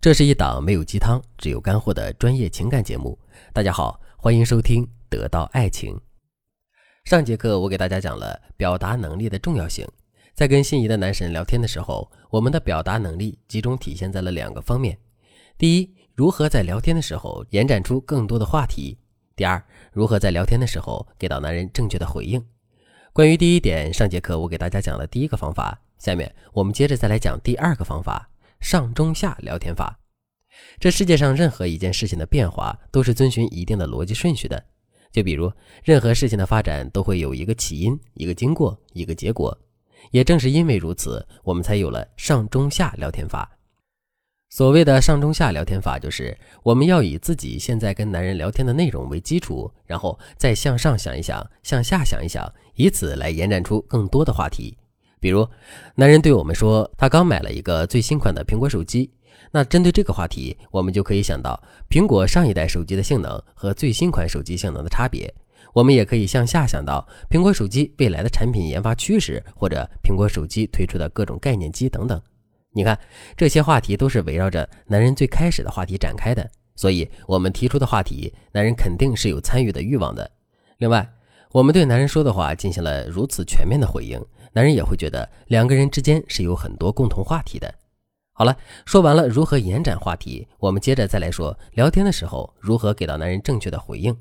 [0.00, 3.18] 这是一档没有鸡汤，只有干货的专业情感节目。
[3.52, 5.94] 大家好，欢迎收听《得到爱情》。
[7.04, 9.86] 上节课我给大家讲了表达能力的重要性。
[10.32, 14.96] 在跟心仪的男神聊天的时候，我们的表达能力集中体现在了两个方面：
[15.58, 18.96] 第一，如何在聊天的时候延展出更多的话题；
[19.36, 19.62] 第二，
[19.92, 22.42] 如何在聊天的时候给到男人正确的回应。
[23.12, 28.29] 关于第一点，上节课我给大家讲了第一个方法，下面我们接着再来讲第二个方法。
[28.60, 29.98] 上中下聊天法，
[30.78, 34.62] 这世界上任何一件事情的变化都是遵循一定的逻辑顺序的。
[35.10, 35.50] 就比如，
[35.82, 39.56] 任何事情的发展都会有一个起因、一个经过、一个结果。
[40.12, 43.58] 也正是因为如此，我们才有了上中下聊天法。
[44.48, 54.76] 所谓的上中下聊天法，就是我们要以自己现在跟男人聊天的内容为基础，然后再向上想一想，向下想一想，以此来延展出更多的话题。
[55.20, 55.46] 比如，
[55.94, 59.10] 男人对我们说他刚买了一个最新款的苹果手机，
[59.52, 65.32] 那针对这个话题，我们就可以想到苹果上一代手机的性能和最新款手机性能的差别。
[65.72, 72.20] 我们也可以向下想到苹果手机未来的产品研发趋势，或者苹果手机推出的各种概念机等等。
[72.72, 72.98] 你看，
[73.36, 80.28] 这些话题都是围绕着男人最开始的话题展开的，所以我们提出的话题，男人肯定是有参与的欲望的。
[80.78, 81.08] 另外，
[81.52, 84.20] 我们对男人说的话进行了如此全面的回应。
[84.52, 87.72] 男人也会觉得两个人之间是有很多共同话题的。
[88.32, 88.56] 好了，
[88.86, 94.16] 说完了如何延展话题，我们接着再来说聊天的时候如何给到男人正确的回应。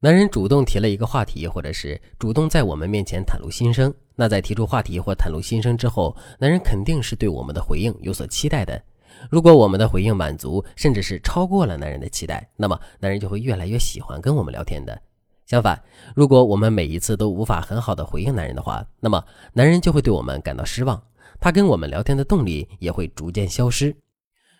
[0.00, 8.80] 男人主动提了一个话题，或者是主动在我们面前袒露心声，那在提出话题或袒露心声之后，男人肯定是对我们的回应有所期待的。
[9.28, 15.00] 如果我们的回应满足，甚至是超过了男人的期待，那么男人就会越来越喜欢跟我们聊天的。
[15.48, 15.82] 相反，
[16.14, 19.24] 如果我们每一次都无法很好的回应男人的话，那么
[19.54, 21.02] 男人就会对我们感到失望，
[21.40, 23.96] 他跟我们聊天的动力也会逐渐消失。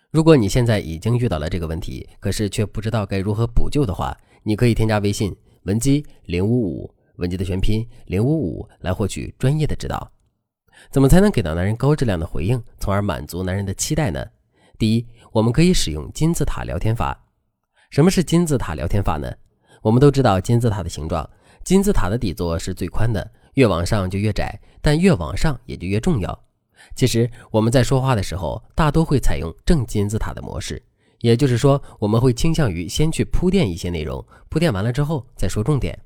[0.09, 5.31] 如果你现在已经遇到了这个问题，可是却不知道该如何补救的话，你可以添加微信
[5.65, 10.11] 文姬零五五，文姬的全拼零五五，来获取专业的指导。
[10.89, 14.25] 怎么才能给到男人高质量的回应，从而满足男人的期待呢？
[14.79, 17.27] 第一，我们可以使用金字塔聊天法。
[17.91, 19.31] 什么是金字塔聊天法呢？
[19.81, 21.27] 我们都知道金字塔的形状，
[21.63, 26.37] 金字塔的底座是最宽的，越往上就越窄，但越往上也就越重要。
[26.95, 30.81] 其实我们在说话的时候，大多会采用正金字塔的模式，
[31.19, 35.97] 也就是说，我们会倾向于先去铺垫一些内容，铺垫完了之后再说重点。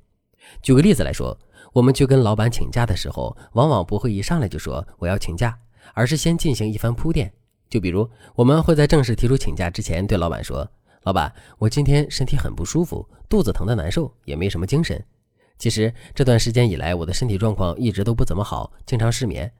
[0.62, 1.38] 举个例子来说，
[1.72, 5.58] 我们去跟老板请假的时候，往往不会一上来就说我要请假，
[5.94, 7.32] 而是先进行一番铺垫。
[7.70, 10.70] 就比如，我们会在正式提出请假之前，对老板说。
[11.04, 15.04] 老板，我今天身体很不舒服，肚子疼的难受，也没什么精神。
[15.58, 19.52] 其实这段时间以来，我的身体状况一直都不怎么好，经常失眠。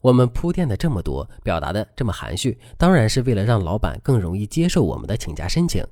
[0.00, 5.84] 我们铺垫的这么多，表达的这么含蓄，当然是为了让老板更容易接受我们的请假申请。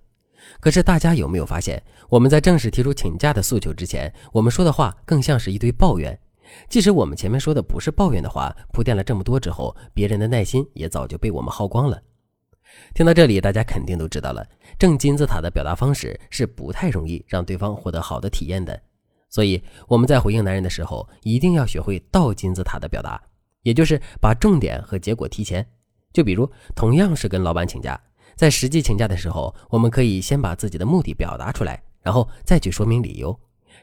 [0.61, 6.17] 可是大家有没有发现，我们在正式提出请假的诉求之前，我们说的话更像是一堆抱怨。
[6.69, 12.01] 即使我们前面说的不是抱怨的话，铺垫了这么多之后，别人的耐心也早就被我们耗光了。
[12.95, 14.47] 听到这里，大家肯定都知道了，
[14.79, 18.81] 正金字塔的表达方式是不太容易让对方获得好的体验的。
[19.29, 23.21] 所以我们在回应男人的时候，一定要学会倒金字塔的表达，
[23.63, 25.67] 也就是把重点和结果提前。
[26.13, 28.01] 就比如，同样是跟老板请假，
[28.37, 33.37] 在实际请假的时候，我们可以先把自己的目的表达出来，然后再去说明理由。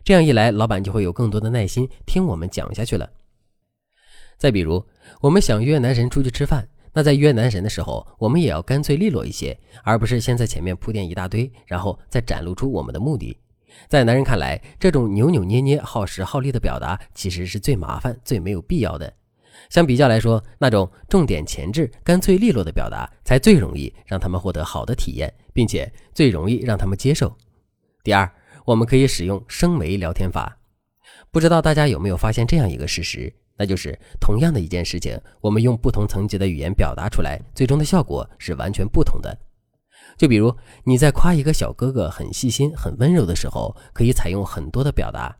[0.05, 3.09] 这样一来，老板就会有更多的耐心听我们讲下去了。
[4.37, 4.81] 再比如，
[5.19, 6.65] 我们想约男神出去吃饭。
[6.93, 13.37] 那在约男神的时候，我们也要干脆利落一些，而不是先在前面铺垫一大堆，然后再展露出我们的目的。
[13.87, 19.11] 在男人看来，这种扭扭捏捏、耗时耗力的表达，其实是最麻烦、最没有必要的。
[19.69, 27.33] 相比较来说，那种重点前置、干脆利落的表达，才最容易让他们获得好的体验，并且最容易让他们接受。
[28.03, 28.29] 第二，
[28.65, 30.57] 我们可以使用升维聊天法。
[31.31, 33.33] 不知道大家有没有发现这样一个事实？
[33.61, 39.37] 那就是同样的一件事情，我们用不同层级的语言表达出来，最终的效果是完全不同的。
[40.17, 40.51] 就比如
[40.83, 45.37] 你在夸一个小哥哥很细心、很温柔的时候，可以采用很多的表达。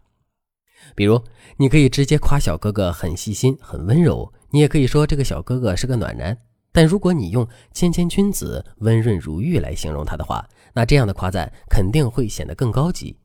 [0.96, 1.20] 比如，
[1.58, 6.38] 你可以直接夸小哥哥很细心、很温柔，你也可以说这个小哥哥是个暖男。
[6.72, 13.18] 但如果你用谦谦君子、温润如玉来形容他的话，那这样的夸赞肯定会显得更高级。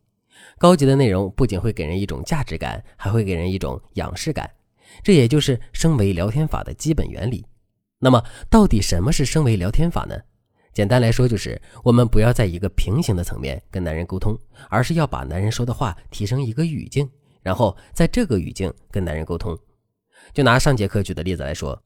[0.56, 4.50] 高级的内容不仅会给人一种价值感，还会给人一种仰视感。
[5.02, 7.44] 这也就是升维聊天法的基本原理。
[7.98, 10.16] 那么，到底什么是升维聊天法呢？
[10.72, 14.38] 简单来说，就是我们不要在一个平行的层面跟男人沟通，
[14.68, 17.08] 而是要把男人说的话提升一个语境，
[17.42, 19.58] 然后在这个语境跟男人沟通。
[20.34, 21.82] 就拿上节课举的例子来说，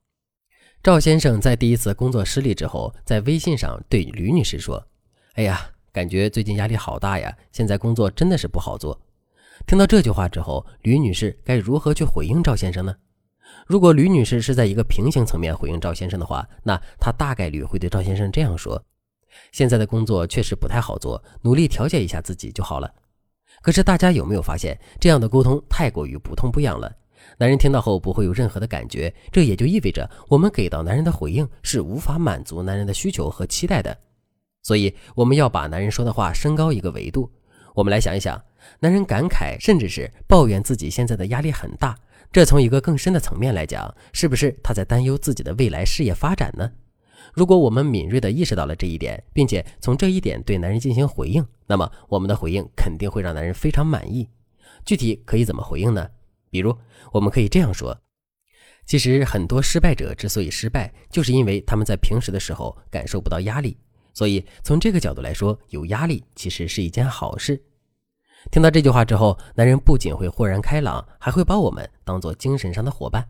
[0.83, 4.85] 赵先生在第一次工作失利之后，在微信上对吕女士说
[5.35, 9.01] ：“哎呀，感觉最近压力好大呀，现在工作真的是不好做。”
[9.67, 12.95] 听到这句话之后，吕女士该如何去回应赵先生呢？
[13.67, 18.83] 如果吕女士是在一个平行层面回应赵先生的话，那她大概率会对赵先生这样说
[19.53, 22.93] ：“现在的工作确实不太好做，努力调节一下自己就好了。”
[23.63, 26.93] 可是大家有没有发现，这样的沟通太过于不痛不痒了？
[27.37, 33.97] 男人听到后不会有任何的感觉，这也就意味着我们给到男人的回应是无法满足男人的需求和期待的。
[34.63, 37.31] 所以我们要把男人说的话升高一个维度。
[37.75, 38.43] 我们来想一想，
[38.79, 41.97] 男人感慨甚至是抱怨自己现在的压力很大，
[42.33, 46.71] 这从一个更深的层面来讲，是不是他在担忧自己的未来事业发展呢？
[47.35, 54.29] 如果我们敏锐地意识到了这一点，并且从这一点对男人进行回应，那么我们的回应肯定会让男人非常满意。
[54.85, 56.09] 具体可以怎么回应呢？
[56.51, 56.77] 比如，
[57.13, 57.97] 我们可以这样说：
[58.85, 63.77] 其实很多失败者之所以失败，就是因为他们在平时的时候感受不到压力。
[64.13, 67.63] 所以从这个角度来说，有压力其实是一件好事。
[68.51, 73.25] 听到这句话之后，男人不仅会豁然开朗，还会把我们当做精神上的伙伴。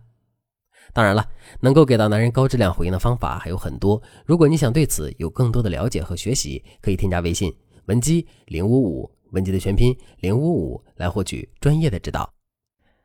[0.93, 1.29] 当然了，
[1.61, 4.01] 能够给到男人高质量回应的方法还有很多。
[4.25, 7.55] 如果你想对此有更多的了解和学习，可以添加微信
[7.87, 12.33] 文姬零五五，文姬的全拼零五五，来获取专业的指导。